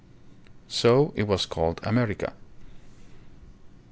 [0.67, 2.33] So it was called "America."